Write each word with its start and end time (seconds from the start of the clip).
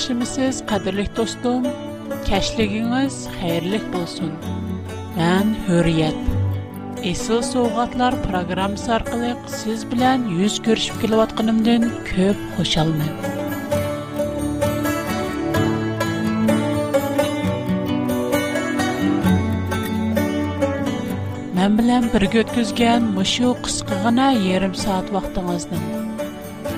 yaxshimisiz 0.00 0.56
qadrli 0.70 1.02
do'stim 1.16 1.62
kashligingiz 2.28 3.14
xayrli 3.38 3.80
bo'lsin 3.94 4.30
man 5.16 5.46
hurriyat 5.66 6.18
Esıl 7.12 7.40
Soğatlar 7.52 8.14
programı 8.26 8.76
arkalık 8.96 9.38
siz 9.60 9.78
bilen 9.90 10.20
yüz 10.40 10.54
görüşüp 10.66 10.96
kilovatkanımdan 11.02 11.82
köp 12.08 12.36
hoşalmen. 12.56 13.12
Mən 21.56 21.70
bilen 21.80 22.04
bir 22.12 22.24
götküzgən 22.36 23.02
muşu 23.16 23.48
qısqığına 23.64 24.28
yarım 24.50 24.74
saat 24.84 25.06
vaxtınızdan. 25.14 25.84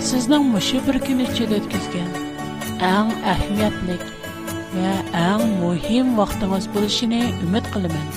Sizden 0.09 0.43
muşu 0.53 0.77
bir 0.87 0.99
gün 1.07 1.19
içi 1.29 1.45
آن 2.85 3.11
اهمیت 3.25 3.73
نیک 3.87 4.05
و 4.75 4.77
آن 5.19 5.43
مهم 5.61 6.07
وقت 6.19 6.41
ماست 6.43 6.69
بودشی 6.69 7.07
نه 7.07 7.17
امید 7.43 7.65
قلم 7.65 7.91
من. 7.93 8.09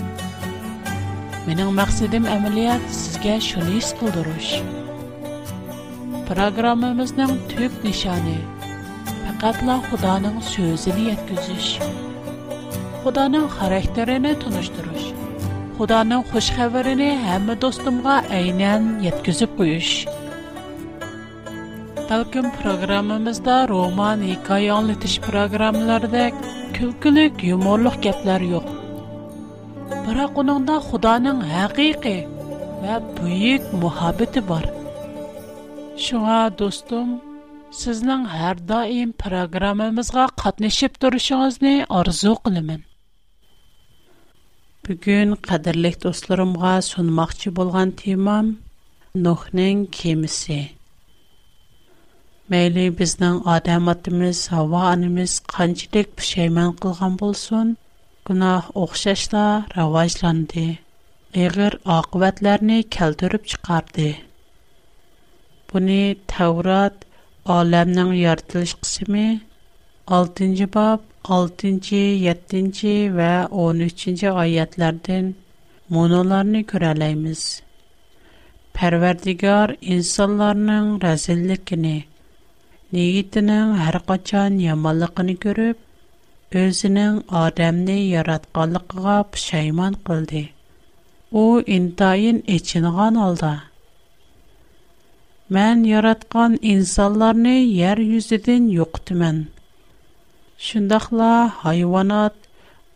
من 1.53 1.59
اون 1.59 1.73
مقصدم 1.73 2.25
عملیات 2.25 2.87
سگه 2.89 3.39
شنیس 3.39 3.93
کودروش. 3.93 4.61
پروگرام 6.27 6.79
ما 6.79 6.93
مزندم 6.93 7.37
توپ 7.47 7.85
نشانه. 7.85 8.37
فقط 9.39 9.63
لا 9.63 9.79
خدا 9.91 10.17
نم 10.17 10.41
سوزنیت 10.41 11.31
گزش. 11.31 11.79
خدا 15.77 16.03
balkim 22.09 22.47
programmamizda 22.61 23.53
roman, 23.69 24.21
hikoya 24.21 24.73
anglatish 24.77 25.13
programmalardek 25.27 26.33
külkülük, 26.77 27.33
yumorluq 27.49 27.95
gaplar 28.05 28.41
yo'q. 28.51 28.65
Biroq 30.05 30.33
uningda 30.43 30.75
Xudoning 30.89 31.39
haqiqiy 31.53 32.19
va 32.83 32.95
buyuk 33.17 33.63
muhabbati 33.83 34.41
bor. 34.51 34.65
Шуңа 36.05 36.37
достум, 36.61 37.09
сезнең 37.81 38.23
һәр 38.35 38.61
даим 38.73 39.15
программамызга 39.23 40.27
катнашып 40.41 40.99
торышыгызны 41.05 41.73
арзу 42.01 42.35
кылам. 42.45 42.69
Бүген 44.85 45.37
кадерле 45.49 45.93
достларымга 46.05 46.75
сунмакчы 46.91 47.55
булган 47.61 47.95
темам 48.03 48.57
Нухның 49.27 49.85
кемисе. 49.99 50.61
Məyli 52.51 52.83
bizning 52.97 53.37
odam 53.53 53.87
otimiz, 53.93 54.39
havo 54.53 54.77
onamiz 54.93 55.31
qanchalik 55.53 56.09
pushaymon 56.17 56.71
qilgan 56.83 57.13
bo'lsin, 57.21 57.67
gunoh 58.29 58.63
o'xshashla 58.81 59.45
rivojlandi. 59.77 60.65
Ig'ir 61.45 61.73
oqibatlarni 61.97 62.77
keltirib 62.97 63.43
chiqardi. 63.53 64.05
Buni 65.73 65.97
Tavrat 66.35 66.95
olamning 67.57 68.11
yaratilish 68.23 68.75
qismi 68.85 69.25
6-bob 70.21 70.99
6-7 71.41 73.19
va 73.19 73.33
13-oyatlardan 73.67 75.25
monolarni 75.97 76.61
ko'ralaymiz. 76.75 77.43
Parvardigor 78.77 79.67
insonlarning 79.97 80.85
razilligini 81.07 81.95
Нигитнең 82.95 83.71
һәр 83.77 83.95
качан 84.09 84.59
яманлыгын 84.63 85.29
күреп, 85.45 85.79
өзенең 86.61 87.15
адамны 87.39 87.95
яратканлыгыга 88.01 89.15
пошайман 89.31 89.97
кылды. 90.09 90.43
У 91.41 91.43
интайын 91.77 92.39
эченгән 92.55 93.17
алда. 93.25 93.49
Мен 95.57 95.83
яраткан 95.89 96.55
инсанларны 96.75 97.57
яр 97.79 98.03
юзедән 98.05 98.69
юктымен. 98.77 99.41
Шундакла 100.69 101.33
хайванат, 101.59 102.39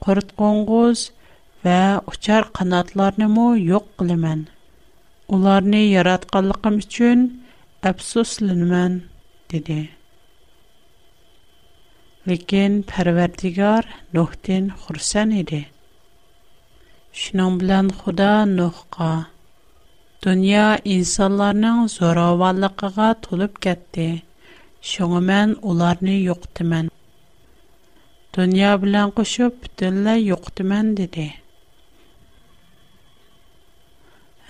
курт 0.05 0.31
коңгыз 0.43 1.03
ва 1.67 1.77
учар 2.13 2.47
канатларны 2.59 3.27
мо 3.35 3.49
юк 3.71 3.91
кылымен. 3.99 4.47
Уларны 5.27 5.83
яратканлыгым 5.91 6.83
өчен 6.87 7.29
афсусланмын 7.93 9.01
dedi. 9.53 9.79
Лигин, 12.27 12.73
пэрвердигар, 12.89 13.85
нохдин 14.13 14.65
хурсан 14.79 15.29
иди. 15.41 15.63
Шынан 17.19 17.57
билан 17.57 17.87
худа, 17.97 18.45
нохга. 18.45 19.15
Дуния 20.21 20.69
инсаларнын 20.85 21.87
зоравалыга 21.95 22.89
га 22.97 23.09
туліп 23.23 23.55
кәтди. 23.63 24.21
Шыңымен, 24.83 25.57
уларни 25.61 26.15
йоқтыман. 26.27 26.91
Дуния 28.35 28.77
билан 28.77 29.09
кушып, 29.15 29.55
дилі 29.79 30.13
йоқтыман, 30.29 30.93
диди. 30.99 31.31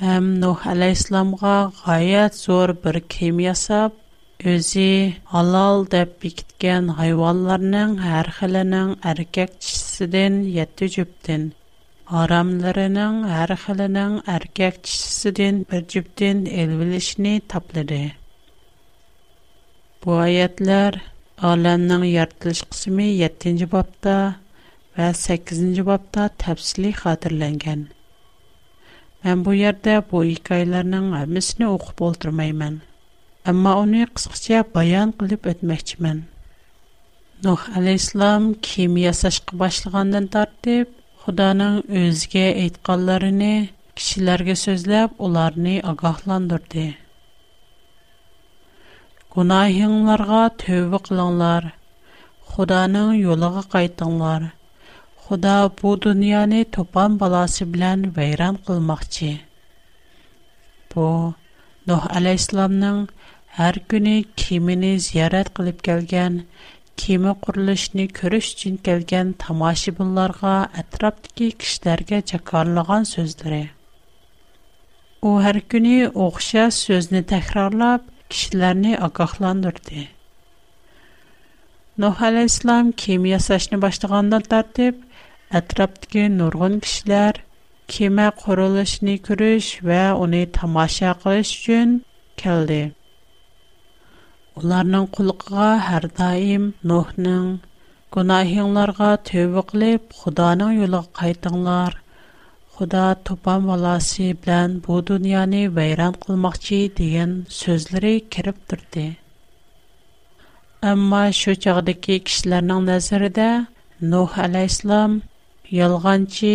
Ам, 0.02 0.34
нох 0.44 0.66
алейсламға 0.68 1.56
ғаяц 1.86 2.34
зор 2.46 2.74
бір 2.74 3.02
кейм 3.02 3.40
ясап, 3.40 3.94
Өзі 4.48 4.84
алал 5.36 5.82
деп 5.92 6.12
бикткен 6.24 6.86
хайваларының 6.98 7.96
архылының 8.20 8.94
аркек 9.12 9.58
чисіден 9.68 10.38
7 10.58 10.88
джіптін, 10.94 11.44
арамларының 12.22 13.18
архылының 13.42 14.16
аркек 14.36 14.80
чисіден 14.88 15.60
1 15.80 15.92
джіптін 15.96 16.46
елвілішні 16.64 17.34
таплыды. 17.56 18.00
Бу 20.08 20.16
аятлар 20.24 21.02
аланның 21.52 22.08
яртылш 22.12 22.64
қсуми 22.70 23.12
7-джі 23.20 23.68
бапта 23.76 24.16
ва 24.96 25.12
8-джі 25.20 25.84
бапта 25.92 26.30
тапсили 26.46 26.96
хадырлэнген. 27.02 27.90
Мен 29.28 29.44
бу 29.44 29.60
ярда 29.64 30.00
бу 30.02 30.24
илкайларының 30.32 31.12
амисни 31.26 31.68
оқып 31.76 32.00
олдырмаймэн. 32.08 32.86
Amma 33.50 33.72
onu 33.84 34.00
qısqaca 34.18 34.58
bayan 34.74 35.12
qılıb 35.20 35.48
ötməkçimən. 35.52 36.18
Nuh 37.46 37.62
əleyhissalam 37.80 38.44
kim 38.68 38.98
yaşaşqa 39.02 39.58
başlığandan 39.62 40.26
tartib 40.36 40.92
Xudanın 41.24 41.80
özünə 42.02 42.44
aytqanlarını 42.66 43.50
kişilərə 44.02 44.56
sözləb 44.66 45.16
onları 45.30 45.74
ağahlandırdı. 45.94 46.86
Günahınlarga 49.38 50.44
tövbə 50.66 51.00
qılınlar. 51.10 51.64
Xudanın 52.54 53.14
yoluna 53.28 53.64
qayıtınlar. 53.74 54.42
Xuda 55.24 55.56
bu 55.82 55.90
dünyanı 56.06 56.62
topan 56.78 57.12
balası 57.26 57.66
bilən 57.74 58.00
vəyran 58.20 58.56
qılmaqçı. 58.70 59.32
Bu 60.94 61.08
Nuh 61.90 62.04
əleyhissalamın 62.20 62.98
Hər 63.58 63.78
günü 63.92 64.12
kimini 64.40 64.90
ziyarət 65.04 65.48
qılıb 65.58 65.80
gələn, 65.86 66.36
kimi 67.04 67.32
qurilishini 67.46 68.04
görüş 68.18 68.50
üçün 68.56 68.76
gələn 68.88 69.32
tamaşibinlərə, 69.44 70.52
ətrafdakı 70.84 71.48
kişilərə 71.64 72.20
çakarlığan 72.32 73.08
sözləri. 73.12 73.62
O 75.30 75.32
hər 75.46 75.60
günü 75.74 76.12
oxşar 76.26 76.70
sözünü 76.78 77.24
təkrarlab 77.34 78.06
kişiləri 78.36 78.92
ağaqlandırdı. 79.10 80.06
Nuh 82.04 82.22
əleyhissalam 82.30 82.94
kimi 83.06 83.34
yasashni 83.34 83.82
başlaganda 83.88 84.44
tərtib 84.54 85.02
ətrafdakı 85.62 86.28
nurgun 86.38 86.78
kişilər 86.86 87.42
kema 87.98 88.30
qurilishini 88.46 89.18
görüş 89.32 89.74
və 89.90 90.04
onu 90.28 90.46
tamaşa 90.62 91.18
qilish 91.26 91.58
üçün 91.64 92.00
gəldi. 92.46 92.82
Уларның 94.58 95.04
кулыкыга 95.16 95.66
һәр 95.88 96.06
даим 96.20 96.64
Нохның 96.92 97.44
гунаһенләргә 98.16 99.10
төбеклеп, 99.30 100.14
Худаның 100.22 100.72
юлыга 100.78 101.12
кайтыңлар. 101.22 101.98
Худа 102.80 103.04
топа 103.30 103.58
валасы 103.66 104.30
белән 104.46 104.74
бу 104.88 104.98
дөньяны 105.12 105.62
вайран 105.78 106.16
кылmaqчы 106.26 106.80
дигән 107.02 107.34
сүзләре 107.60 108.14
кирип 108.38 108.62
турды. 108.74 109.06
Әмма 110.94 111.22
шу 111.42 111.56
чордагы 111.68 112.20
кешеләрнең 112.30 112.82
næзәредә 112.90 113.50
Нох 114.16 114.38
алейһиссалам 114.48 115.16
ялғанчы 115.84 116.52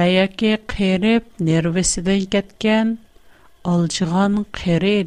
ваяки 0.00 0.54
хырып 0.74 1.28
нервисен 1.50 2.08
җиткән 2.14 2.96
алçıган 3.74 4.40
хырый 4.62 5.02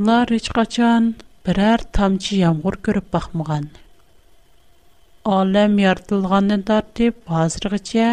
Улар 0.00 0.30
hiç 0.32 0.46
ҡачан 0.56 1.08
берәр 1.46 1.82
тамчы 1.96 2.36
ямғур 2.40 2.76
көреп 2.86 3.08
баҡмаған. 3.14 3.64
Әлем 5.38 5.74
яртылғандан 5.82 6.62
тор 6.70 6.86
тик, 7.00 7.18
аҙрғыча 7.40 8.06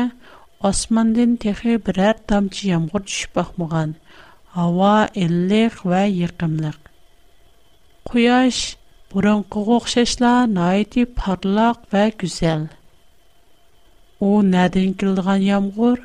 османдан 0.70 1.38
теке 1.46 1.78
берәр 1.86 2.20
тамчы 2.34 2.68
ямғур 2.74 3.06
төшпә 3.08 3.46
ҡмаған. 3.54 3.94
Ава 4.66 4.92
иллек 5.28 5.80
ва 5.92 6.02
йыҡымлыҡ. 6.10 6.76
Куяш 8.12 8.60
буран 9.14 9.48
ҡоҡ 9.58 9.72
ҡоҡ 9.72 9.84
кешешлә 9.88 10.34
найыт 10.58 11.00
ва 11.16 12.06
күҙел. 12.20 12.70
у 14.20 14.34
нәдин 14.54 14.94
ҡылған 15.04 15.42
ямғур 15.48 16.00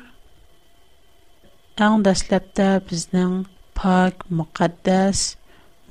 Аң 1.89 2.01
дәслептә 2.07 2.69
безнең 2.91 3.41
паҡ, 3.75 4.23
муҡәддас 4.31 5.25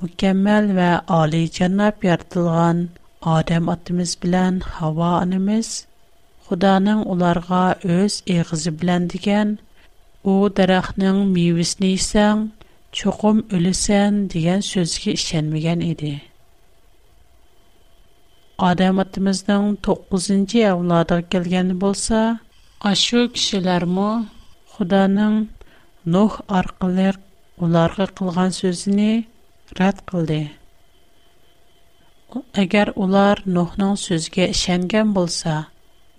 mükemmel 0.01 0.75
ve 0.75 0.99
âli 1.07 1.51
cennap 1.51 2.03
yaratılgan 2.03 2.89
Adem 3.21 3.69
atımız 3.69 4.17
bilen 4.23 4.59
Hava 4.59 5.07
anımız, 5.07 5.85
Xudanın 6.47 7.03
onlarga 7.03 7.75
öz 7.83 8.23
eğizi 8.27 8.81
bilen 8.81 9.09
digen, 9.09 9.57
o 10.23 10.49
darahnın 10.57 11.27
miyvisini 11.27 11.87
isen, 11.87 12.51
çoxum 12.91 13.45
ölüsen 13.51 14.29
digen 14.29 14.59
sözge 14.59 15.11
işenmigen 15.11 15.79
idi. 15.79 16.21
Adem 18.57 18.99
atımızdan 18.99 19.77
9. 19.85 20.31
evladı 20.55 21.23
gelgen 21.29 21.81
bolsa, 21.81 22.39
aşu 22.81 23.31
kişiler 23.33 23.83
mu, 23.83 24.25
Xudanın 24.73 25.49
Nuh 26.05 26.39
arqılıq 26.49 27.15
onlarga 27.59 28.05
kılgan 28.05 28.49
sözünü 28.49 29.23
рад 29.77 29.99
кылды. 30.07 30.39
Агар 32.61 32.91
улар 33.01 33.41
Нохның 33.55 33.95
сөзге 33.99 34.45
ишенгән 34.53 35.09
булса, 35.17 35.55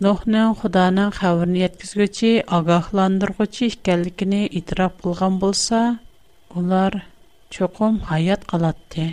Нохның 0.05 0.51
Худаның 0.61 1.13
хәбәрен 1.17 1.55
яткызгычы, 1.63 2.33
агахландыргычы 2.59 3.71
икәнлеген 3.73 4.35
итраф 4.61 4.99
кылган 5.03 5.39
булса, 5.45 5.81
улар 6.55 6.99
чоқым 7.51 7.97
хаят 8.11 8.45
калатты. 8.45 9.07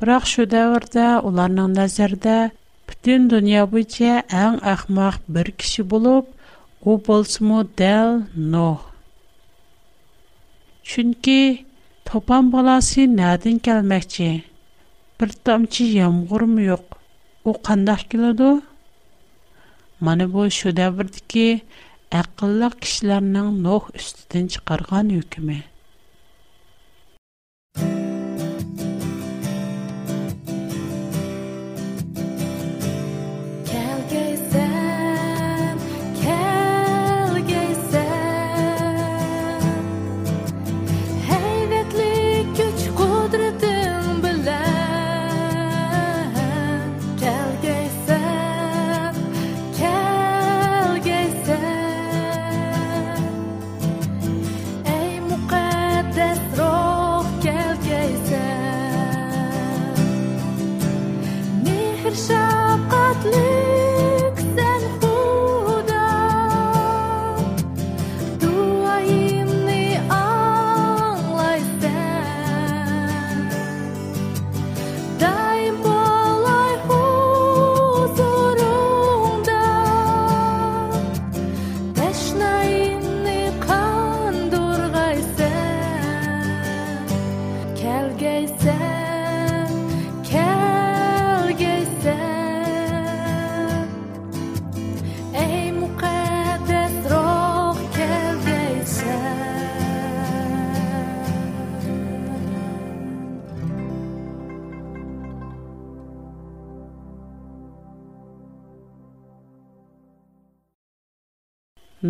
Бирок 0.00 0.26
шу 0.32 0.46
дәврдә 0.50 1.06
уларның 1.30 1.70
нәзәрдә 1.76 2.36
бүтән 2.88 3.28
дөнья 3.30 3.62
буенча 3.70 4.16
иң 4.42 4.58
ахмак 4.74 5.20
бер 5.30 5.52
кеше 5.54 5.84
булып, 5.86 6.26
ул 6.84 6.98
булсымы 7.06 7.62
дәл 7.78 8.18
Нох. 8.34 8.90
Чөнки 10.82 11.64
Топан 12.14 12.46
баласы, 12.54 13.04
нәдін 13.10 13.56
кәлмәкчі, 13.66 14.26
бір 15.18 15.32
тамчи 15.48 15.86
ямғыр 15.96 16.44
мүйок, 16.52 16.94
у 17.42 17.54
қандах 17.68 18.04
келуду? 18.14 18.52
Маны 20.08 20.28
бой 20.38 20.52
шудай 20.60 20.92
бірдіки, 21.00 21.44
айқылы 22.22 22.70
кишләрнің 22.84 23.50
нох 23.66 23.90
үстіден 23.98 24.46
чықарған 24.54 25.10
үй 25.18 25.26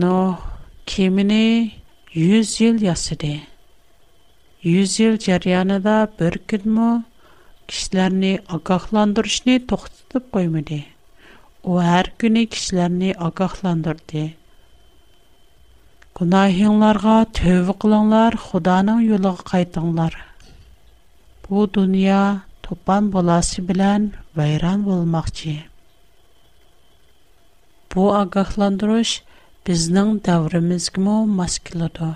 Но 0.02 0.16
кемене 0.90 1.44
100 2.10 2.64
ел 2.68 2.76
ясыды. 2.94 3.34
100 4.64 5.02
ел 5.06 5.14
чар 5.24 5.42
янада 5.58 5.98
бер 6.18 6.38
көнме 6.50 6.86
кишләрне 7.68 8.32
агахландырышни 8.56 9.54
тогыстытып 9.72 10.24
коймыды. 10.36 10.80
У 11.62 11.78
һәр 11.78 12.10
көн 12.24 12.40
кишләрне 12.56 13.12
агахландырды. 13.28 14.24
Кунаһенларга 16.18 17.14
төбе 17.38 17.74
кылаңлар, 17.84 18.34
Худаның 18.48 18.98
юлыга 19.14 19.46
кайтыңлар. 19.52 20.14
Бу 21.46 21.68
дөнья 21.76 22.18
топкан 22.66 23.12
буласы 23.14 23.62
белән 23.70 24.10
байран 24.34 24.82
булмакчы. 24.90 25.54
Бу 27.94 28.10
агахландырыш 28.22 29.20
Безнең 29.68 30.08
таврыбыз 30.24 30.86
гына 30.94 31.12
маскулата. 31.34 32.06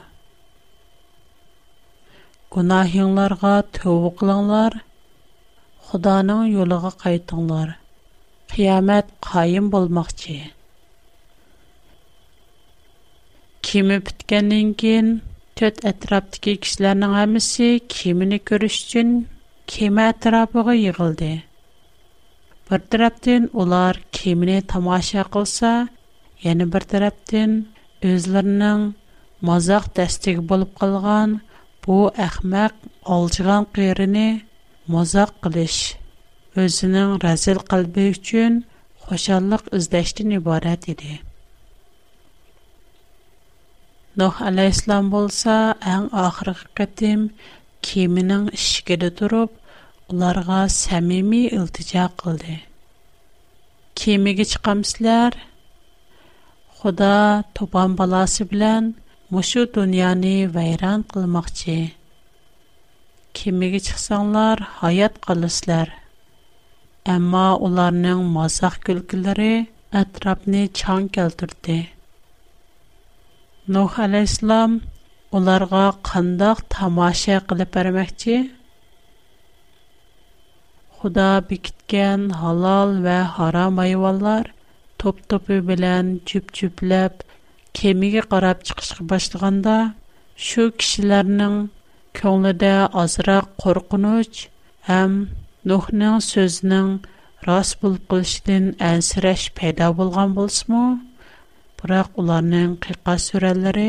Гонаһяңларга 2.57 3.52
төбеклеңнар, 3.78 4.76
Хүдәнең 5.88 6.43
юлыга 6.52 6.90
кайтыңнар. 7.05 7.73
Kıямат 8.52 9.09
каим 9.28 9.71
булмакчы. 9.76 10.37
Кеме 13.71 13.99
биткәнен 14.11 14.76
кин, 14.83 15.09
төт 15.62 15.81
әтраптәге 15.93 16.57
кишләрнең 16.67 17.17
әмесе 17.23 17.71
кеменә 17.97 18.43
күрешчән, 18.52 19.14
кеме 19.76 20.11
тәрабыгы 20.26 20.76
йгылды. 20.85 21.33
Бер 22.69 22.87
тәраптән 22.97 23.49
олар 23.64 24.05
кеменә 24.21 24.61
тамаша 24.75 25.25
кылса 25.38 25.78
Яны 26.47 26.68
бер 26.71 26.85
тараптан 26.87 27.54
үзләренең 28.07 28.83
мазак 29.49 29.88
дәстиге 29.99 30.45
булып 30.52 30.76
калган 30.78 31.33
бу 31.87 31.97
әхмәк 32.26 32.76
алҗыган 33.14 33.66
кырыны 33.78 34.23
мазак 34.97 35.33
кылыш 35.42 35.78
өзінің 36.64 37.16
рәзіл 37.25 37.59
қалбы 37.73 38.04
үшін 38.12 38.61
қошалық 39.09 39.66
үздәштін 39.80 40.37
ібарат 40.38 40.87
еді. 40.92 41.18
Нұх 44.18 44.38
әлі-Ислам 44.42 45.11
болса, 45.12 45.59
әң 45.95 46.07
ақырғы 46.23 46.71
қытым 46.78 47.26
кемінің 47.87 48.49
ішкеді 48.54 49.11
тұрып, 49.21 49.52
оларға 50.11 50.64
сәмими 50.75 51.45
үлтіжа 51.59 52.09
қылды. 52.18 52.61
Кемігі 53.99 54.47
чықамсылар– 54.54 55.37
Худа 56.78 57.42
тупан 57.58 57.94
баласы 57.99 58.44
белән 58.50 58.85
мошу 59.37 59.62
дөньяны 59.76 60.35
вайран 60.56 61.00
кылмакчы. 61.12 61.75
Кимегә 63.38 63.80
чыксаңлар, 63.87 64.61
хаят 64.76 65.16
калыслар. 65.25 65.88
Әмма 67.14 67.49
уларның 67.68 68.20
мазак 68.37 68.76
күлкләре 68.90 69.49
атрапны 70.02 70.61
чаң 70.82 71.08
келтүрде. 71.18 71.78
Нух 73.76 73.99
алейслам 74.06 74.76
уларга 75.40 75.82
кандак 76.12 76.62
тамаша 76.76 77.40
кылып 77.50 77.73
бермекчи. 77.80 78.38
Худа 81.00 81.30
бикиткән 81.50 82.30
халал 82.38 82.97
ва 83.08 83.16
харам 83.35 83.82
айваллар– 83.88 84.52
топ-топе 85.00 85.57
белән 85.67 86.09
чүп-чүпләп 86.28 87.21
кемигә 87.81 88.25
карап 88.33 88.64
чыгыш 88.67 88.88
кыч 88.97 89.02
башлаганда 89.12 89.75
шу 90.47 90.64
кичиләрнең 90.81 91.55
көлөдә 92.21 92.73
азырақ 93.02 93.52
قоркыныч 93.64 94.40
һәм 94.88 95.14
нухның 95.73 96.19
сөзенң 96.31 96.90
рас 97.50 97.71
булып 97.85 98.17
чыксын 98.33 98.67
әсрәш 98.90 99.45
пайда 99.61 99.93
булган 100.00 100.35
булсымы? 100.40 100.83
Һирак 101.78 102.17
уларның 102.23 102.75
кыйкать 102.87 103.23
сөрәләре 103.28 103.88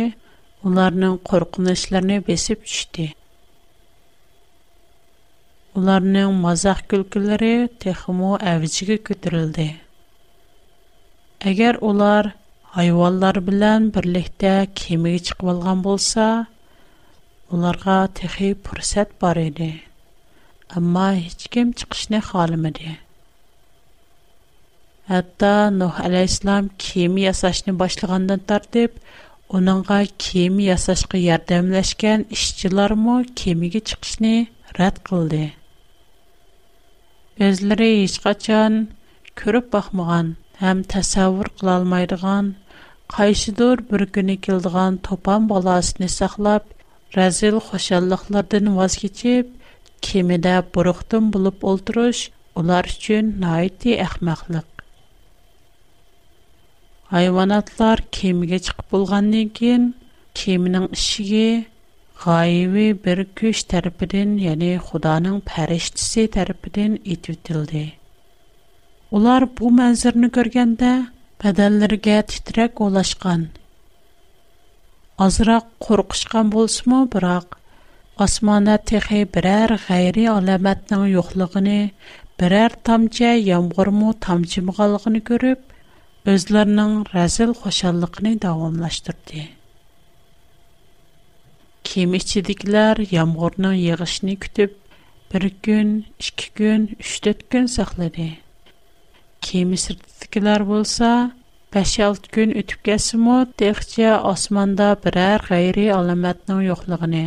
уларның 0.69 1.15
قоркынычларын 1.29 2.21
бесеп 2.27 2.61
чүште. 2.69 3.07
Уларның 5.79 6.37
мазак 6.43 6.85
көлкәләре 6.93 7.51
техмо 7.85 8.35
әвҗигә 8.53 8.99
көтөрөлде. 9.09 9.69
Әгәр 11.47 11.77
олар 11.87 12.27
хайваннар 12.73 13.37
белән 13.49 13.83
берлектә 13.97 14.53
кемигә 14.79 15.21
чыгып 15.29 15.43
алган 15.51 15.83
булса, 15.85 16.25
уларга 17.49 17.93
тәхеп 18.17 18.65
фәрсәт 18.71 19.13
барыды. 19.21 19.69
әмма 20.79 21.05
hiçкем 21.19 21.71
чыгышны 21.81 22.19
халымыды. 22.31 22.97
Хәтта 25.13 25.53
Нух 25.77 26.01
алейһиссалам 26.09 26.67
кеми 26.87 27.21
ясашының 27.23 27.77
башлагыннан 27.83 28.41
тартып, 28.51 28.99
оныңга 29.59 30.01
кеми 30.25 30.65
ясашка 30.67 31.17
ярдәмләшкән 31.27 32.27
işчىلрмы 32.35 33.21
кемигә 33.43 33.81
чыгышны 33.93 34.33
рад 34.81 34.99
кылды. 35.09 35.53
Гезләре 37.39 37.89
hiç 38.03 38.19
качан 38.27 38.81
күреп 39.35 39.71
бакмаган 39.77 40.35
әм 40.67 40.79
төсавүр 40.91 41.47
кыла 41.59 41.75
алмыйдыган 41.79 42.47
кайсыдор 43.13 43.81
бер 43.91 44.03
көне 44.17 44.35
килдегән 44.47 44.97
топан 45.05 45.45
баласын 45.51 46.07
саклап, 46.15 46.65
рәзил 47.15 47.59
хошанлыклардан 47.67 48.71
ваз 48.79 48.97
кечिप, 49.03 49.49
кемидә 50.07 50.57
буруқтым 50.73 51.29
булып 51.35 51.63
ултырыш 51.71 52.23
улар 52.61 52.89
өчен 52.91 53.31
найити 53.43 53.95
әхмәхлек. 54.05 54.67
Хайванatlar 57.09 58.03
кемигә 58.19 58.59
чык 58.67 58.83
булганнан 58.91 59.49
кин, 59.59 59.87
кеминең 60.35 60.91
ишиге 60.97 61.65
гаивий 62.25 62.93
бер 62.93 63.23
көч 63.41 63.63
тарафын, 63.71 64.35
ягъни 64.51 64.75
Худаның 64.89 65.39
фәриштасы 65.53 66.27
тарафын 66.35 66.99
итеп 67.03 67.47
Олар 69.17 69.45
бу 69.57 69.69
мәнзірні 69.75 70.27
көргенді, 70.33 70.89
бәдәлірге 71.43 72.17
титрек 72.31 72.77
олашқан. 72.87 73.45
Азырақ 75.25 75.71
қорқышқан 75.85 76.51
болсымы, 76.53 76.99
бірақ, 77.15 77.55
асмана 78.21 78.75
тіхи 78.77 79.23
бірәр 79.33 79.73
ғайри 79.87 80.27
аламәтнің 80.33 81.07
юқлығыны, 81.15 81.77
бірәр 82.37 82.75
тамча 82.85 83.31
ямғырму 83.39 84.11
тамчы 84.27 84.61
мұғалығыны 84.67 85.21
көріп, 85.31 85.63
өзлерінің 86.29 86.99
рәзіл 87.15 87.55
қошалықыны 87.63 88.35
дауымлаштырды. 88.45 89.47
Кем 91.81 92.13
ішчедіклер 92.13 93.01
ямғырның 93.15 93.73
еғішіні 93.87 94.37
күтіп, 94.45 94.77
бір 95.33 95.49
күн, 95.65 95.97
үшкі 96.21 96.51
күн, 96.61 96.85
үштет 97.01 97.47
күн 97.49 97.65
сақлады. 97.79 98.29
Кеми 99.45 99.77
sirtidikilər 99.81 100.63
bolsa, 100.69 101.09
5-6 101.75 102.27
gün 102.35 102.53
ötüb 102.61 102.81
gəlsimə, 102.87 103.35
texcə 103.61 104.13
osmanda 104.31 104.87
birər 105.05 105.45
qeyri 105.49 105.85
alamətnin 105.97 106.61
yoxluğunu, 106.67 107.21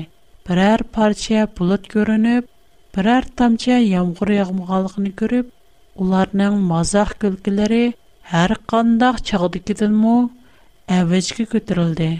birər 0.48 0.84
parça 0.96 1.44
bulut 1.60 1.88
görünüb, 1.94 2.48
birər 2.96 3.28
tamçı 3.40 3.78
yağmur 3.92 4.32
yağmğanlığını 4.36 5.12
görüb, 5.22 5.52
ularning 6.06 6.60
mazaq 6.72 7.14
gülküləri 7.24 7.82
hər 8.32 8.54
qandaq 8.74 9.22
çağdikidinmü 9.30 10.16
əvəcə 11.00 11.46
көтерildi. 11.54 12.10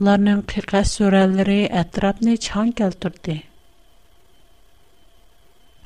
Ularning 0.00 0.42
qiqqas 0.54 0.96
surələri 0.98 1.60
ətrafni 1.84 2.38
çan 2.48 2.70
keltirdi. 2.80 3.38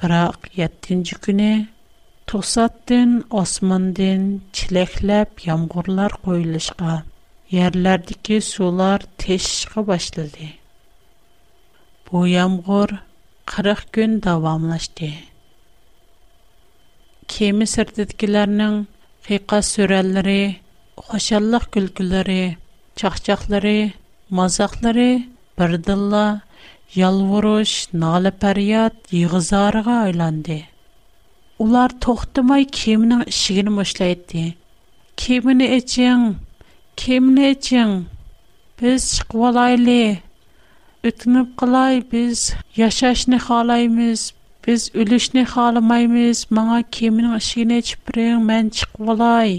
Biroq 0.03 0.53
7-ci 0.61 1.17
günü 1.27 1.51
Тосаттен 2.31 3.11
османден 3.41 4.23
чилеклеп 4.57 5.31
ямгурлар 5.55 6.13
койлышка, 6.25 6.93
ярлардыки 7.65 8.39
сулар 8.47 9.01
тешишка 9.23 9.81
башлады. 9.93 10.49
Бу 12.07 12.23
ямгур 12.43 12.91
40 13.57 13.83
күн 13.95 14.11
давамлашты. 14.25 15.11
Кеми 17.33 17.67
сырдыдкиларның 17.75 18.81
фиқа 19.29 19.61
сүрәлләре, 19.73 20.41
хошаллык 21.09 21.69
күлкләре, 21.77 22.41
чахчахлары, 23.03 23.77
мазаклары 24.41 25.09
бердилла 25.61 26.27
ялвуруш, 27.05 27.73
нала 28.07 28.33
парият, 28.47 28.95
йыгызарга 29.23 29.99
айланды. 30.09 30.65
Улар 31.65 31.93
тохтымай 32.05 32.65
кемнің 32.77 33.21
ішігін 33.33 33.69
мұшлайды. 33.75 34.41
Кеміні 35.23 35.65
әчен, 35.79 36.25
кеміні 37.03 37.45
әчен, 37.55 37.95
біз 38.81 39.07
шықу 39.17 39.47
алайлы, 39.51 39.95
үтініп 41.11 41.55
қылай, 41.63 42.03
біз 42.11 42.43
яшашны 42.81 43.41
қалаймыз, 43.47 44.27
біз 44.67 44.85
үлішні 45.05 45.47
қалымаймыз, 45.55 46.45
маңа 46.59 46.83
кемнің 46.99 47.39
ішігін 47.39 47.75
әчіпірең 47.79 48.45
мән 48.51 48.69
шықу 48.83 49.09
алай. 49.17 49.57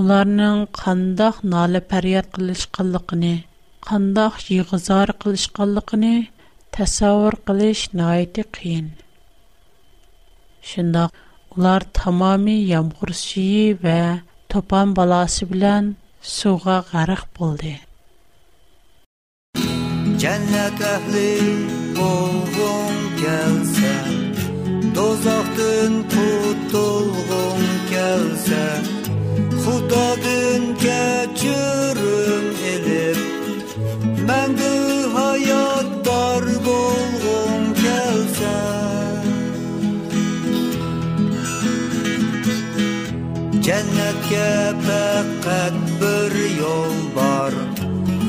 Уларның 0.00 0.66
қандақ 0.80 1.38
налы 1.54 1.84
пәрият 1.94 2.32
қылыш 2.38 2.66
қылықыны, 2.80 3.36
қандақ 3.92 4.42
жиғызар 4.48 5.14
қылыш 5.22 5.46
қылықыны, 5.60 6.14
тәсауыр 6.78 7.42
қылыш 7.46 7.90
найты 8.06 8.42
қиын. 8.60 8.96
Şunda 10.70 11.10
ular 11.56 11.82
tamami 11.92 12.52
yağmur 12.72 13.08
suyu 13.12 13.78
ve 13.84 14.00
topan 14.48 14.96
balası 14.96 15.52
bilen 15.52 15.96
suğa 16.22 16.84
garık 16.92 17.38
buldu. 17.40 17.72
Cennet 20.18 20.80
ehli 20.94 21.32
olgun 22.02 22.96
gelse, 23.22 23.92
dozaktın 24.94 26.02
tutulgun 26.12 27.62
gelse, 27.90 28.64
Hudadın 29.64 30.74
keçürüm 30.74 32.44
elip, 32.72 33.18
mendü 34.28 34.82
hayal 35.14 35.75
jannatga 43.66 44.52
faqat 44.86 45.74
bir 46.00 46.34
yo'l 46.60 46.98
var. 47.16 47.54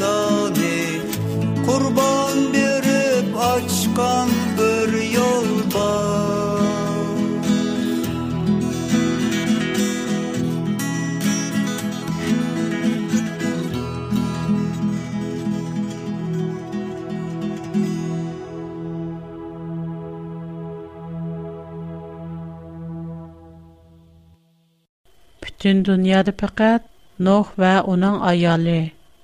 Дөньяда 25.65 26.29
پەкать, 26.41 26.83
ных 27.27 27.47
ва 27.61 27.69
аның 27.91 28.17
аялы, 28.31 28.75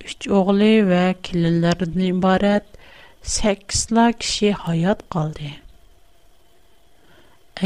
3 0.04 0.26
огылы 0.38 0.70
ва 0.88 1.02
килләренен 1.28 2.02
ибарат 2.08 2.66
8 3.34 3.92
ла 3.98 4.06
кişи 4.24 4.50
һаят 4.64 5.04
калды. 5.16 5.52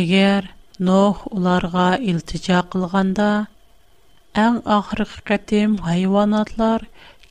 Әгәр 0.01 0.49
ных 0.89 1.23
уларга 1.31 1.87
илтиҗа 2.13 2.59
кылганда, 2.73 3.29
әң 4.43 4.59
ахырыкы 4.79 5.37
тәм 5.53 5.77
һайванатлар 5.87 6.83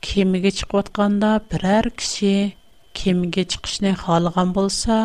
кемгә 0.07 0.49
чыгып 0.61 0.73
атканда 0.81 1.35
берәр 1.53 1.91
кişи 2.01 2.33
кемгә 3.01 3.43
чыгышны 3.53 3.93
һалган 4.07 4.49
булса, 4.57 4.99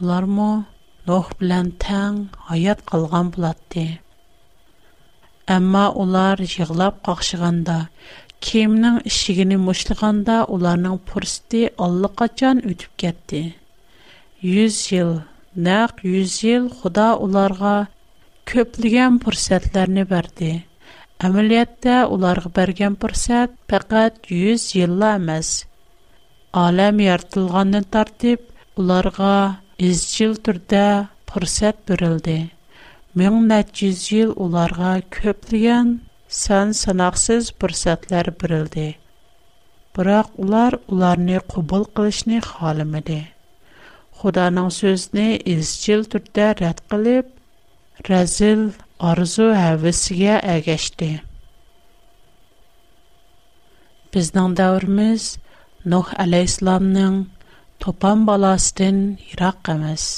улармы 0.00 0.50
ных 1.12 1.34
белән 1.44 1.74
тәң 1.86 2.22
һаят 2.48 2.80
калган 2.92 3.28
Амма 5.52 5.90
улар 6.00 6.40
яғлап 6.40 7.02
қақшығанда, 7.04 7.74
кеймнің 8.40 8.94
ішігіні 9.10 9.58
мұшлығанда 9.60 10.36
уларның 10.54 10.94
пұрсеті 11.10 11.66
аллықа 11.84 12.28
чан 12.40 12.62
өтіп 12.70 12.94
кәтті. 13.02 13.42
Юз-зил, 14.40 15.10
нәк 15.66 16.00
юз-зил 16.08 16.70
худа 16.78 17.10
оларға 17.20 17.74
көпліген 18.50 19.20
пұрсетләрні 19.24 20.06
бәрді. 20.08 20.54
Амилиятта 21.24 22.06
оларға 22.08 22.54
бәрген 22.62 22.96
пұрсет 23.04 23.52
пақат 23.70 24.32
юз-зил-лай 24.32 25.20
мәз. 25.28 25.52
Алэм 26.56 27.04
яртылғанны 27.04 27.84
тартип 27.92 28.48
оларға 28.80 29.58
із-зил 29.76 30.38
түрді 30.40 30.86
Мейон 33.18 33.44
матчы 33.46 33.86
ел 34.12 34.32
уларга 34.44 34.88
көплегән 35.16 35.90
сан 36.36 36.72
сынаксез 36.76 37.50
фırsәтләр 37.58 38.30
бириلد. 38.40 38.78
Бирақ 39.98 40.32
улар 40.44 40.76
уларны 40.96 41.38
ҡубул 41.52 41.84
ҡылышны 42.00 42.40
холымыды. 42.48 43.18
Худаның 44.22 44.66
сөҙне 44.78 45.28
эч 45.54 45.70
ил 45.94 46.02
тәтә 46.16 46.48
рад 46.62 46.80
разил 48.10 48.66
арзу 49.12 49.48
һәвәсигә 49.62 50.34
әгәштә. 50.58 51.12
Безнең 54.16 54.58
дә 54.62 54.66
Нух 54.82 55.30
нох 55.94 56.06
алейсламның 56.26 57.22
топан 57.78 58.26
баластын 58.34 59.04
хирак 59.26 59.62
кемез. 59.70 60.10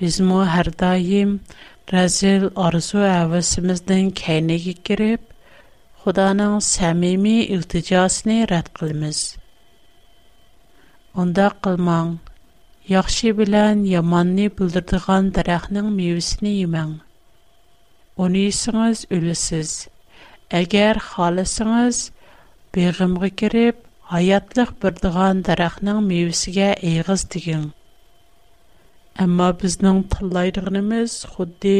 Бизмо 0.00 0.36
һәр 0.50 0.68
даим 0.82 1.32
Рәзил 1.94 2.44
арзу 2.66 3.00
әвәсемездән 3.06 4.06
кәйнегә 4.20 4.72
кирип, 4.88 5.24
Худаның 6.04 6.54
сәмими 6.68 7.34
илтиҗасын 7.56 8.32
рәт 8.52 8.70
кылмыз. 8.78 9.18
Онда 11.24 11.50
кылмаң, 11.66 12.14
яхшы 12.94 13.34
белән 13.42 13.82
яманны 13.90 14.48
бүлдердегән 14.60 15.28
дарахның 15.38 15.92
мивесен 15.98 16.48
йемәң. 16.52 16.94
Уни 18.24 18.46
исеңез 18.54 19.04
үлесез. 19.18 19.74
Әгәр 20.62 21.00
халысыңыз 21.10 22.00
бегымгы 22.76 23.28
кирип, 23.42 23.84
хаятлык 24.12 24.74
бердегән 24.86 25.44
дарахның 25.50 26.00
мивесенә 26.12 26.72
эйгыз 26.80 27.28
дигең. 27.36 27.70
Әмма 29.22 29.46
безнең 29.60 29.96
тыңлайдыгымыз 30.12 31.14
худди 31.34 31.74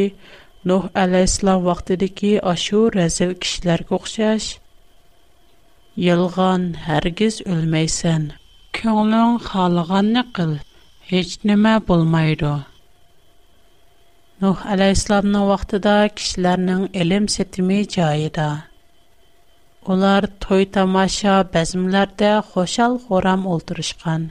Нух 0.70 0.88
алейхиссалам 1.02 1.62
вакытыдагы 1.66 2.32
ашу 2.50 2.80
разил 2.96 3.32
кишләргә 3.44 3.96
охшаш. 3.96 4.44
Ялган 6.08 6.66
һәргиз 6.84 7.38
үлмәйсән. 7.54 8.26
Көңлең 8.80 9.40
халыганны 9.48 10.22
кыл. 10.38 10.52
Һеч 11.08 11.32
нәмә 11.50 11.72
булмайды. 11.88 12.52
Нух 14.44 14.62
алейхиссаламның 14.76 15.48
вакытында 15.50 15.96
кишләрнең 16.20 16.86
илм 17.02 17.26
сетими 17.36 17.80
җайыда. 17.96 18.48
Улар 19.90 20.28
той 20.44 20.68
тамаша 20.78 21.40
бәзмләрдә 21.56 22.36
хошал 22.52 23.00
хорам 23.08 23.48
ултырышкан. 23.56 24.30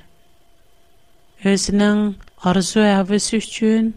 Өзінің 1.43 2.05
Арызу 2.41 2.81
әвэсі 2.81 3.37
үшчуң 3.37 3.89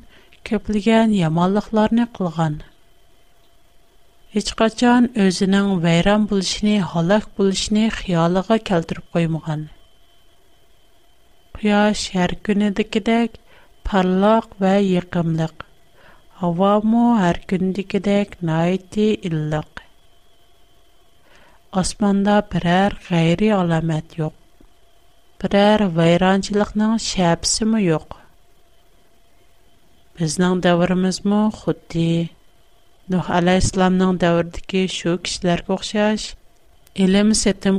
көпілген 0.49 1.13
ямалықларни 1.17 2.05
қылған. 2.17 2.57
Ичқачан 4.37 5.07
өзінің 5.25 5.71
вайрам 5.85 6.27
бұлышни, 6.29 6.75
халық 6.91 7.31
бұлышни 7.39 7.87
хиялыга 8.03 8.59
келдіріп 8.69 9.15
қоймұған. 9.17 9.63
Куяш, 11.57 12.03
әр 12.27 12.35
күнеді 12.45 12.85
кедек, 12.99 13.39
парлак 13.89 14.53
ва 14.61 14.75
йыгымлик. 14.77 15.65
Ауаму, 16.45 17.07
әр 17.31 17.41
күнеді 17.49 17.87
кедек, 17.95 18.37
найти 18.45 19.09
иллик. 19.25 19.81
Асманда 21.73 22.43
біраер 22.53 22.99
ғайри 23.09 23.49
аламет 23.57 24.19
йоқ. 24.21 24.37
Біраер 25.41 25.87
вайранчылықның 25.97 26.99
шабсі 27.01 27.65
му 27.71 27.81
Біздан 30.19 30.61
давырымыз 30.63 31.25
му 31.29 31.51
худди. 31.51 32.31
Дух 33.11 33.27
ала 33.37 33.59
исламдан 33.59 34.15
давырдыки 34.23 34.87
шу 34.87 35.19
кишилар 35.19 35.61
ку 35.67 35.75
қшаш, 35.83 36.39
елемі 36.95 37.35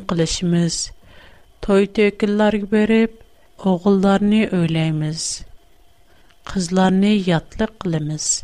қылышымыз. 0.08 0.76
Той-той 1.64 2.12
килар 2.12 2.52
гибериб, 2.60 3.16
ұғылдарни 3.58 4.52
өйлейміз. 4.52 5.24
Қызларни 6.44 7.16
ятлы 7.24 7.70
қылымыз. 7.80 8.44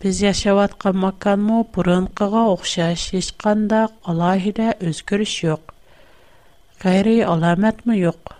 Біз 0.00 0.16
яшават 0.30 0.78
қамакан 0.80 1.42
му 1.42 1.64
бұрын 1.74 2.06
қыга 2.14 2.46
ұқшаш, 2.54 3.08
ешканда 3.18 3.88
қалахиде 4.06 4.76
өзгіріш 4.78 5.34
йоқ. 5.48 5.74
Қайри 6.80 7.18
аламат 7.26 7.82
му 7.86 7.98
йоқ. 7.98 8.36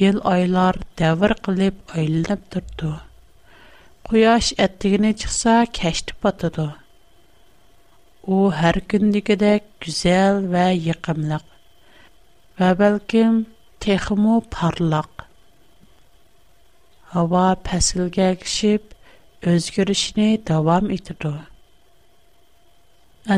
Йыл 0.00 0.22
айлар 0.24 0.76
davr 1.00 1.32
qilib 1.46 1.76
aylanib 2.00 2.40
turdi 2.54 2.88
quyosh 4.08 4.48
attigini 4.64 5.12
chiqsa 5.22 5.52
kashti 5.78 6.16
botadi 6.24 6.64
u 8.38 8.40
har 8.56 8.78
kundagidek 8.92 9.70
go'zal 9.86 10.42
va 10.56 10.64
yiqimliq 10.88 11.46
va 12.60 12.68
balkim 12.82 13.38
texmu 13.86 14.34
porloq 14.58 15.24
havo 17.14 17.46
faslga 17.70 18.28
kishib 18.44 18.92
o'zgarishini 19.54 20.28
davom 20.52 20.92
etadi 21.00 21.32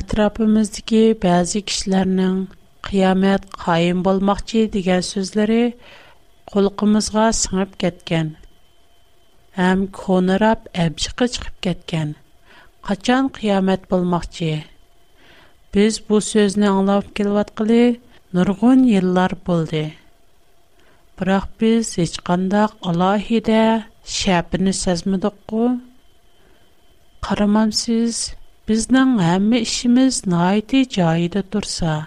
atrofimizdagi 0.02 1.04
ba'zi 1.26 1.64
kishilarning 1.70 2.42
qiyomat 2.90 3.48
qoyim 3.66 4.04
bo'lmoqchi 4.10 4.66
degan 4.78 5.06
so'zlari 5.14 5.64
Қолғымызға 6.52 7.22
сыңып 7.36 7.70
кеткен, 7.80 8.26
Әм 9.66 9.82
кунырап 9.98 10.66
әбшіғы 10.82 11.28
чығып 11.34 11.62
кеткен, 11.66 12.10
Қачан 12.88 13.30
қиямэт 13.38 13.86
болмақ 13.92 14.26
чи? 14.36 14.50
Біз 15.72 15.96
бұл 16.10 16.20
сөзні 16.26 16.68
аңлавып 16.68 17.08
келват 17.20 17.54
қили, 17.60 17.78
Нұрғын 18.36 18.84
еллар 18.98 19.32
болди. 19.48 19.84
Бірақ 21.16 21.48
біз 21.60 21.94
ічқанда 22.04 22.66
Қалахиде 22.84 23.56
Шябіні 24.18 24.76
сәзмідукку, 24.82 25.70
Қарамамсиз, 27.24 28.26
Біздан 28.68 29.16
әмі 29.30 29.64
ішіміз 29.64 30.26
наиди-чаиды 30.28 31.46
турса, 31.52 32.00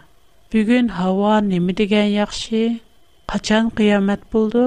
Бүгін 0.53 0.93
хава 1.01 1.39
немидиген 1.49 2.13
яхши, 2.13 2.67
qachon 3.31 3.65
qiyomat 3.77 4.21
bo'ldi 4.33 4.63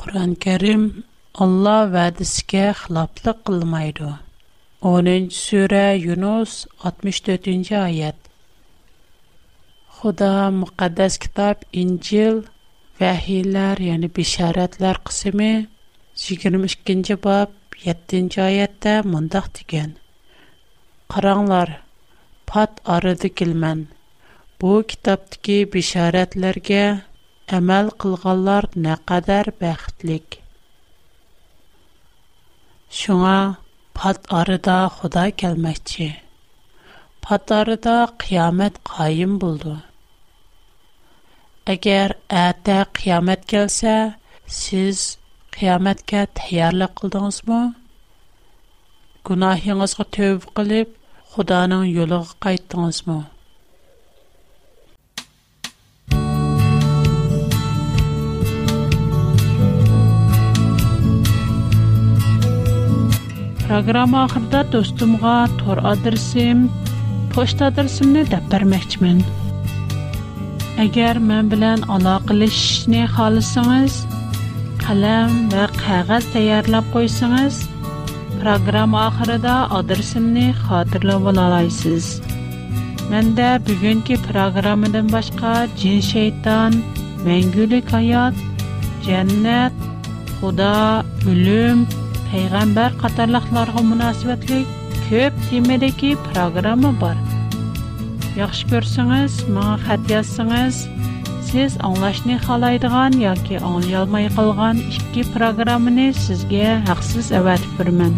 qur'oni 0.00 0.34
karim 0.44 0.82
olloh 1.44 1.80
va'disiga 1.96 2.64
xiloflik 2.80 3.38
qilmaydi 3.48 4.08
10 4.90 5.30
sura 5.44 5.84
yunus 6.08 6.52
64 6.90 7.72
oyat 7.88 8.18
xudo 9.98 10.30
muqaddas 10.60 11.14
kitob 11.24 11.56
injil 11.84 12.36
vahiylar 13.00 13.76
ya'ni 13.90 14.08
bisharatlar 14.20 14.96
qismi 15.10 15.50
22 16.26 17.16
bob 17.28 17.48
7 17.88 18.22
oyatda 18.48 18.94
mundoq 19.14 19.46
degan 19.60 19.90
qaranglar 21.14 21.68
pat 22.52 22.72
orada 22.96 23.28
kelman 23.40 23.80
Бу 24.60 24.70
китаптагы 24.92 25.54
бишаратларгә 25.74 26.80
әмәл 27.58 27.86
кылганлар 28.04 28.66
нәкъадәр 28.86 29.46
бәхетлек. 29.62 30.36
Шуңа 32.98 33.36
пат 34.00 34.28
арыда 34.40 34.74
Худа 34.98 35.22
келмәкче. 35.42 36.08
Пат 37.28 37.54
арыда 37.60 37.94
қиямет 38.24 38.76
қайым 38.90 39.38
булды. 39.44 39.72
Әгәр 41.76 42.14
әтә 42.44 42.76
қиямет 43.00 43.48
келсә, 43.54 43.96
сез 44.58 45.00
қияметкә 45.56 46.26
тәйярлык 46.40 46.98
кылдыңызмы? 47.00 47.62
Гунаһыңызга 49.30 50.08
төв 50.18 50.48
кылып, 50.60 50.96
Худаның 51.32 51.88
юлыга 51.96 52.40
кайттыңызмы? 52.48 53.22
Программа 63.70 64.24
ахырда 64.24 64.64
достумга 64.64 65.46
тор 65.60 65.78
адресим, 65.86 66.68
почта 67.32 67.68
adresimni 67.68 68.24
деп 68.26 68.42
bermoqchiman. 68.50 69.20
Agar 70.84 71.20
мен 71.20 71.48
билан 71.52 71.84
aloqalashishni 71.96 73.04
xohlasangiz, 73.14 73.92
qalam 74.82 75.30
ва 75.54 75.68
qog'oz 75.78 76.24
tayyorlab 76.34 76.82
qo'ysangiz, 76.96 77.60
программа 78.40 79.04
oxirida 79.08 79.56
adresimni 79.78 80.48
xotirlab 80.66 81.30
olasiz. 81.46 82.10
Menda 83.14 83.50
bugungi 83.68 84.16
программадан 84.26 85.06
boshqa 85.14 85.54
jin 85.78 86.02
shayton, 86.10 86.72
mangulik 87.28 87.86
hayot, 87.94 88.34
жаннат, 89.06 89.74
xudo, 90.40 90.74
o'lim 91.30 91.78
payg'ambar 92.30 92.92
qatorliqlarga 93.00 93.82
münasibətli 93.86 94.58
köp 95.08 95.38
temadagi 95.48 96.10
programma 96.28 96.90
bor. 97.00 97.16
Yaxshi 98.38 98.68
ko'rsangiz, 98.70 99.38
manga 99.56 99.74
xat 99.86 100.10
yozsangiz, 100.14 100.76
siz 101.48 101.74
anglashni 101.88 102.36
xohlaydigan 102.44 103.16
yoki 103.24 103.58
anglayolmay 103.70 104.28
qolgan 104.36 104.78
ikki 104.94 105.24
programmani 105.34 106.06
sizga 106.26 106.76
haqsiz 106.90 107.32
avatib 107.40 107.72
beraman. 107.80 108.14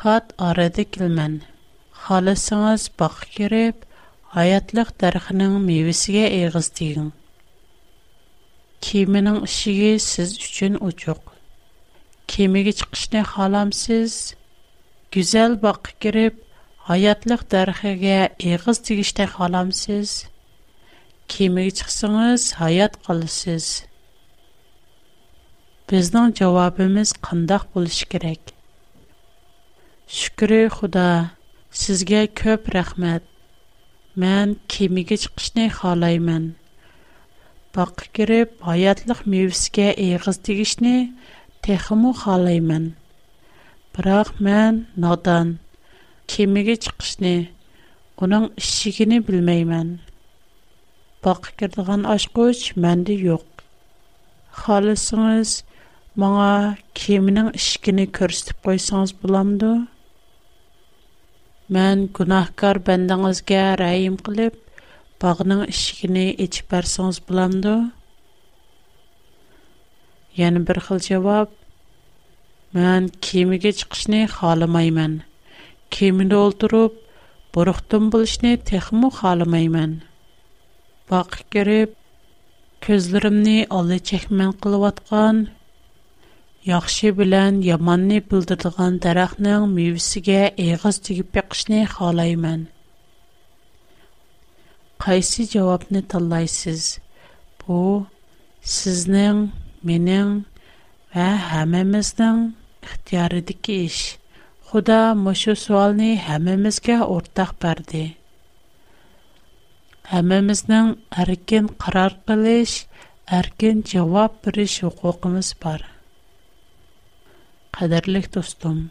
Pat 0.00 0.34
arada 0.50 0.84
kilmən. 0.96 1.40
Xalasanız 2.04 2.90
bax 3.00 3.18
girib, 3.38 3.88
hayatlıq 4.36 4.92
dərxinin 5.02 5.56
meyvəsiga 5.70 6.26
eğiz 6.36 6.68
deyin. 6.80 7.08
Kemining 8.80 9.40
ishigi 9.46 9.92
siz 10.02 10.32
uchun 10.42 10.74
ochiq. 10.88 11.20
Kemiga 12.30 12.72
chiqishni 12.80 13.22
xohlamsiz? 13.32 14.12
Go'zal 15.16 15.52
boqqa 15.64 15.92
kirib, 16.02 16.34
hayotlıq 16.88 17.42
darxiga 17.54 18.16
eg'iz 18.52 18.78
tegishni 18.88 19.26
xohlamsiz? 19.34 20.08
Kemiga 21.32 21.72
chiqsangiz, 21.80 22.42
hayot 22.60 22.94
qilasiz. 23.04 23.66
Bizning 25.88 26.30
javobimiz 26.40 27.10
qandaq 27.28 27.64
bo'lishi 27.74 28.06
kerak? 28.12 28.42
Shukri 30.18 30.62
xuda, 30.76 31.08
sizga 31.82 32.22
ko'p 32.42 32.62
rahmat. 32.78 33.22
Мен 34.20 34.48
кемеге 34.70 35.16
чыгышны 35.22 35.70
халайман. 35.70 36.44
Бақы 37.70 38.02
керіп, 38.18 38.56
аятлық 38.66 39.18
мебиске 39.30 39.92
эйхыз 39.94 40.40
дигишни, 40.42 41.14
Техиму 41.62 42.10
халаймэн. 42.18 42.96
Бірақ 43.94 44.34
мэн 44.42 44.88
надан, 44.98 45.60
кемиге 46.26 46.74
чыгшни, 46.82 47.54
Онын 48.18 48.50
ішигини 48.58 49.20
білмаймэн. 49.22 50.00
Бақы 51.22 51.54
кердіган 51.60 52.08
ашкуч 52.10 52.74
мэнди 52.74 53.14
йоқ. 53.22 53.46
Халысыңыз 54.64 55.60
маңа 56.18 56.74
кемінің 56.98 57.52
ішигини 57.54 58.08
көрсіп 58.10 58.66
қойсаңыз 58.66 59.14
бұламды. 59.22 59.84
Мэн 61.70 62.08
гунахкар 62.18 62.82
бэндан 62.82 63.28
ызге 63.30 63.62
раим 63.78 64.18
қылып, 64.26 64.58
bağının 65.22 65.62
ishigini 65.74 66.24
ichib 66.44 66.66
bersangiz 66.72 67.18
bo'lamdi 67.28 67.72
yana 70.42 70.60
bir 70.68 70.78
xil 70.86 70.98
javob 71.10 71.48
man 72.78 73.02
kemaga 73.26 73.72
chiqishni 73.80 74.20
xohlamayman 74.36 75.12
kemada 75.96 76.36
o'ltirib 76.44 76.92
bo'riqdin 77.56 78.04
bo'lishni 78.14 78.52
texmu 78.70 79.08
xohlamayman 79.18 79.92
boqib 81.10 81.44
kirib 81.54 81.90
ko'zlarimni 82.86 83.56
ola 83.80 83.98
chakman 84.10 84.52
qilayotgan 84.62 85.36
yaxshi 86.72 87.06
bilan 87.20 87.52
yomonni 87.70 88.18
bildiradigan 88.30 88.92
daraxtning 89.06 89.62
mevasiga 89.78 90.40
eg'iz 90.68 90.96
tegib 91.08 91.28
yiqishni 91.40 91.80
xohlayman 91.96 92.60
қайсы 95.00 95.44
жауапны 95.50 96.02
таллайсыз? 96.12 96.98
Бұ, 97.62 98.02
сізнің, 98.60 99.46
менің 99.88 100.32
ә, 101.16 101.28
әмеміздің 101.62 102.42
ұқтиярыды 102.84 103.54
еш. 103.72 103.78
іш. 103.86 104.40
Құда 104.70 105.00
мұшу 105.18 105.56
суалны 105.58 106.12
әмемізге 106.30 107.00
ортақ 107.02 107.56
бәрді. 107.62 108.02
Әмеміздің 110.14 110.92
әркен 111.22 111.72
қарар 111.82 112.14
қылыш, 112.28 112.76
әркен 113.26 113.80
жауап 113.86 114.36
біріш 114.46 114.76
ұқуқымыз 114.90 115.54
бар. 115.64 115.88
Қадірлік 117.74 118.28
достым, 118.36 118.90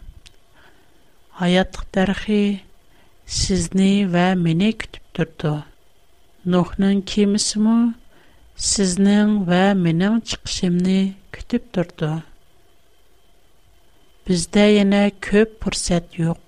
аяттық 1.40 1.86
тәрхи 1.96 2.44
сізні 3.30 3.94
вә 4.12 4.34
мені 4.40 4.74
күтіп 4.74 5.06
тұрды. 5.16 5.58
Нохнын 6.48 7.02
кемісімі 7.04 7.92
сізнің 8.56 9.32
ва 9.48 9.74
менің 9.80 10.22
чықшымны 10.24 10.94
күтіп 11.36 11.66
тұрды. 11.76 12.12
Бізді 14.24 14.64
ене 14.86 15.02
көп 15.28 15.58
пұрсет 15.66 16.16
йоқ. 16.16 16.40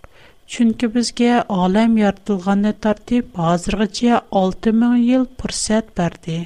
Чүнкі 0.47 0.89
бізге 0.95 1.41
алам 1.51 1.97
яртылғаны 1.99 2.71
тартып, 2.83 3.35
азырғыче 3.35 4.21
6000 4.31 4.95
ел 5.11 5.27
пұрсет 5.41 5.91
бәрді. 5.99 6.37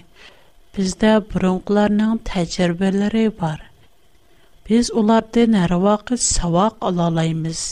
Бізді 0.75 1.13
бұрынғыларның 1.29 2.17
тәжірбелері 2.31 3.27
бар. 3.38 3.62
Біз 4.65 4.89
оларды 4.89 5.45
нәр 5.53 5.77
вақыт 5.86 6.17
савақ 6.25 6.81
алалаймыз. 6.81 7.67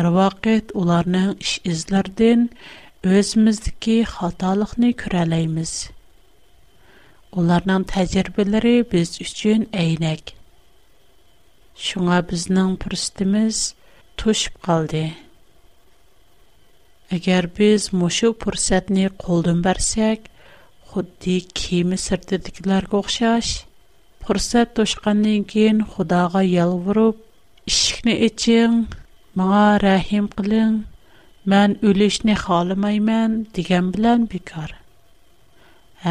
Әр 0.00 0.08
вақыт 0.16 0.72
оларның 0.74 1.34
іш 1.44 1.58
ізлерден 1.68 2.48
Өзіміздікі 3.06 3.94
қаталықны 4.12 4.88
күрәлейміз. 4.98 5.72
Оларнан 7.38 7.84
тәзірбелері 7.86 8.72
біз 8.90 9.12
үшін 9.22 9.68
әйінәк. 9.82 10.32
Шыңа 11.78 12.16
бізнің 12.32 12.72
пұрстымыз 12.82 13.60
тұшып 14.22 14.58
қалды. 14.66 15.04
Әгер 17.14 17.46
біз 17.60 17.86
мұшу 17.94 18.32
пұрсәтіне 18.42 19.12
қолдың 19.22 19.62
бәрсек, 19.68 20.26
құдды 20.90 21.38
кемі 21.54 22.00
сұрды 22.08 22.40
дегілер 22.50 22.90
қоқшаш, 22.96 23.52
пұрсәт 24.26 24.74
тұшқанның 24.80 25.46
кейін 25.54 25.84
құдаға 25.94 26.42
ел 26.50 26.74
ұрып, 26.82 27.22
ішіқіне 27.70 28.18
ічің 28.32 28.80
мұға 29.38 29.66
рәхем 29.86 30.26
қылың, 30.34 30.80
Мән 31.48 31.74
үлешне 31.88 32.34
халымаймен 32.36 33.34
дигән 33.56 33.86
белән 33.94 34.24
бикар. 34.32 34.72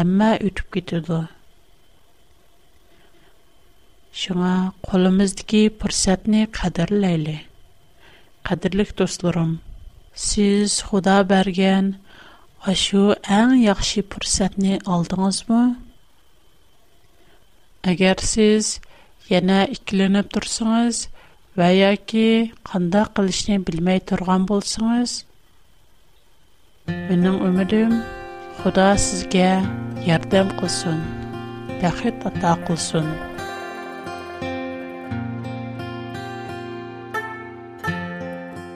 Әмма 0.00 0.30
үтүп 0.48 0.72
китерде. 0.76 1.18
Шуңа 4.22 4.54
қолымыздагы 4.88 5.60
фурсатны 5.82 6.40
кадерлейле. 6.58 7.36
Кадерлек 8.50 8.90
дусларым, 8.98 9.52
сез 10.24 10.80
Худа 10.88 11.20
берген 11.34 11.92
ашу 12.74 13.04
әң 13.38 13.54
яхшы 13.60 14.02
фурсатны 14.16 14.80
алдыңызмы? 14.96 15.60
Әгәр 17.94 18.18
сез 18.32 18.74
яна 19.30 19.62
икленеп 19.76 20.34
турсагыз, 20.34 21.04
ва 21.54 21.70
яки 21.76 22.50
кандай 22.72 23.06
кылышны 23.14 23.62
белмәй 23.68 24.02
торган 24.12 24.44
булсагыз, 24.50 25.20
Mening 26.88 27.34
ümidim 27.48 27.90
Xudo 28.60 28.84
sizga 29.06 29.48
yordam 30.08 30.48
qilsin, 30.60 31.00
baxit 31.82 32.22
ato 32.30 32.52
qilsin. 32.68 33.06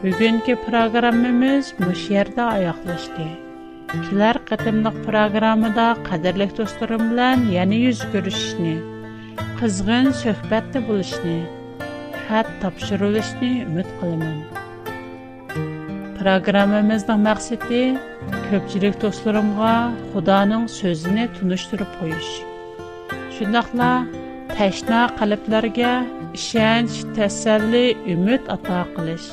Bugungi 0.03 0.55
programmamiz 0.67 1.73
bu 1.83 1.91
yerda 2.15 2.45
oyoqlashdi. 2.57 3.29
Kelar 4.09 4.43
qatimliq 4.51 4.97
programmada 5.09 5.89
qadrli 6.11 6.49
do'stlarim 6.59 7.05
bilan 7.13 7.47
yana 7.59 7.81
yuz 7.87 8.03
ko'rishishni, 8.15 8.75
qizg'in 9.63 10.13
suhbatda 10.25 10.85
bo'lishni, 10.91 11.39
xat 12.27 12.49
topshirishni 12.65 13.53
umid 13.71 13.89
qilaman. 14.01 14.39
Програмамызна 16.23 17.19
мақсити 17.19 17.83
көпчилик 18.53 18.93
тостларымга 19.03 19.73
Худаның 20.13 20.69
сөзіні 20.71 21.25
туныштырып 21.35 21.97
ғойш. 22.03 22.29
Шындахла 23.39 23.89
тәшна 24.53 25.01
қалибларға 25.19 25.91
шэнч 26.45 26.93
тәсәлі 27.19 27.97
үміт 28.15 28.47
ата 28.55 28.79
қылеш. 28.95 29.27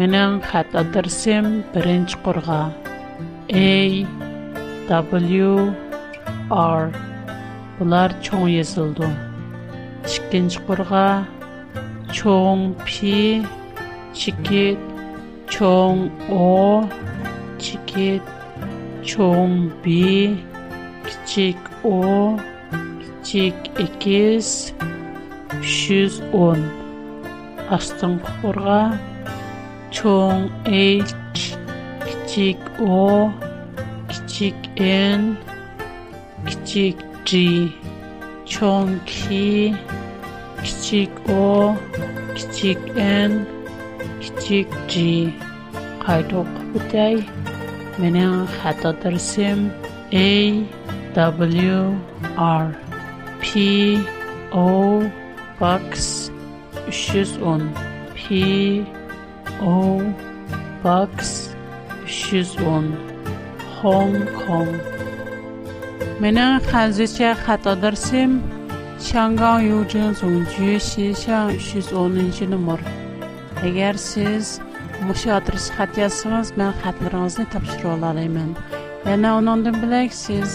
Mənim 0.00 0.32
xəta 0.48 0.80
dərsim 0.94 1.46
birinci 1.74 2.14
A 4.96 4.98
W 5.42 5.50
R 6.50 6.82
bunlar 7.78 8.08
çox 8.22 8.44
yazıldı. 8.58 9.08
İkinci 10.14 10.58
P 10.66 10.68
C 12.14 12.16
H 15.50 15.52
O 16.32 16.88
C 17.58 17.60
чоң 19.10 19.52
Б, 19.84 19.94
кичик 21.06 21.58
О, 21.84 21.96
кичик 23.22 23.78
Экес, 23.84 24.50
он. 26.44 26.62
Астын 27.76 28.14
құрға, 28.28 28.78
чоң 29.96 30.46
H, 30.78 31.14
кичик 32.06 32.64
О, 32.80 33.28
кичик 34.12 34.70
Н, 34.86 35.28
кичик 36.48 37.04
G, 37.32 37.42
чоң 38.54 38.96
К, 39.04 39.78
кичик 40.64 41.20
О, 41.38 41.74
кичик 42.36 42.88
Н, 43.06 43.38
кичик 44.20 44.72
G. 44.88 45.04
Қайдоқ 46.04 46.50
бұтай. 46.74 47.22
Менің 47.98 48.48
хат 48.48 48.84
sim 49.20 49.70
A 50.12 50.66
W 51.30 51.96
R 52.36 52.74
P 53.40 53.96
O 54.52 55.02
Box 55.60 56.30
310 56.88 57.70
P 58.16 58.84
O 59.62 60.02
Box 60.82 61.54
310 62.04 62.96
Hong 63.80 64.26
Kong 64.44 64.74
Менің 66.20 66.60
қазіше 66.66 67.36
хат 67.46 67.66
адресім 67.66 68.42
Шанган 69.00 69.62
Юджин 69.66 70.14
Сунчуи 70.14 70.80
Шишан 70.80 71.52
310-нші 71.52 72.78
Егер 73.64 73.94
сіз 73.98 74.58
Muşa 75.02 75.34
adres 75.36 75.64
xət 75.74 75.96
yazsanız, 76.00 76.50
mən 76.58 76.70
xətlərinizi 76.80 77.44
tapşıra 77.52 77.90
olarım. 77.94 78.36
Yana 78.38 78.68
yəni, 79.10 79.30
onundan 79.38 79.74
bilək 79.82 80.12
siz 80.16 80.52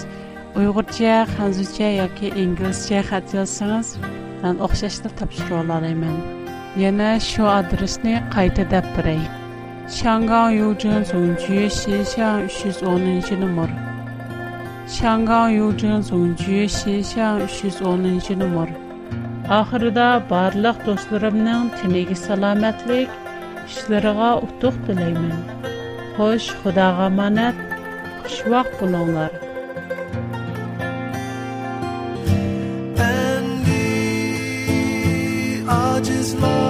Uyğurca, 0.58 1.25
Xanzuca 1.36 1.89
yoki 1.97 2.30
İngiliscə 2.43 3.02
xət 3.12 3.34
yazsanız, 3.36 3.91
mən 4.41 4.62
oxşaşda 4.65 5.12
tapşıra 5.19 5.60
olarım. 5.62 6.06
Yana 6.08 7.13
yəni, 7.17 7.21
şu 7.28 7.49
adresni 7.58 8.15
qayta 8.34 8.63
dəb 8.71 8.88
birək. 8.95 9.21
Şanqan 9.99 10.52
Yucun 10.62 11.04
Zongju 11.12 11.67
Xishan 11.75 12.47
310-cu 12.47 13.39
nömr. 13.43 13.71
Şanqan 14.99 15.49
Yucun 15.60 16.02
Zongju 16.02 16.63
Xishan 16.80 17.43
310-cu 17.49 18.39
nömr. 18.45 18.69
Axırda 19.60 20.10
barlıq 20.32 20.78
dostlarımın 20.86 21.69
tiniga 21.82 22.15
salamatlıq 22.15 23.10
ishlariga 23.69 24.29
utuq 24.45 24.75
tilayman 24.86 25.34
xo'sh 26.17 26.49
xudoga 26.62 27.05
omonat 27.08 27.58
xushvaqt 28.29 28.73
bo'linglar 28.79 29.34
ojiz 35.82 36.29
love 36.41 36.68